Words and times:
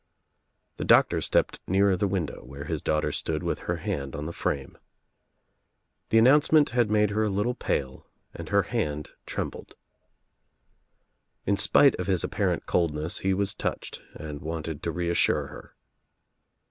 The 0.77 0.83
Doctor 0.83 1.21
stepped 1.21 1.59
nearer 1.67 1.95
the 1.95 2.07
window 2.07 2.43
where 2.43 2.63
his 2.63 2.81
daughter 2.81 3.11
stood 3.11 3.43
with 3.43 3.59
her 3.69 3.75
hand 3.75 4.15
on 4.15 4.25
the 4.25 4.33
frame. 4.33 4.79
The 6.09 6.17
UNLXGHTED 6.17 6.25
LAMPS 6.25 6.45
67 6.45 6.57
announcement 6.65 6.69
had 6.69 6.89
made 6.89 7.09
her 7.11 7.21
a 7.25 7.29
little 7.29 7.53
pale 7.53 8.07
and 8.33 8.49
her 8.49 8.63
hand 8.63 9.11
trembled. 9.27 9.75
In 11.45 11.55
spite 11.55 11.93
of 11.99 12.07
his 12.07 12.23
apparent 12.23 12.65
coldness 12.65 13.19
he 13.19 13.35
was 13.35 13.53
touched 13.53 14.01
and 14.15 14.41
wanted 14.41 14.81
to 14.81 14.91
reassure 14.91 15.45
her. 15.49 15.75